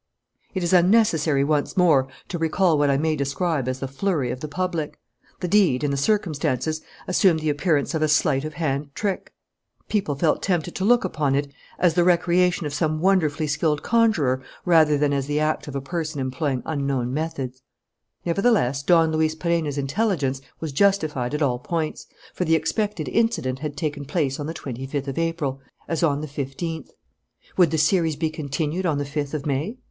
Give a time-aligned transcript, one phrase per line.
[0.55, 4.39] It is unnecessary once more to recall what I may describe as the flurry of
[4.39, 4.97] the public.
[5.41, 9.31] The deed, in the circumstances, assumed the appearance of a sleight of hand trick.
[9.89, 14.41] People felt tempted to look upon it as the recreation of some wonderfully skilful conjurer
[14.65, 17.61] rather than as the act of a person employing unknown methods.
[18.25, 23.77] Nevertheless, Don Luis Perenna's intelligence was justified at all points, for the expected incident had
[23.77, 26.89] taken place on the twenty fifth of April, as on the fifteenth.
[27.55, 29.77] Would the series be continued on the fifth of May?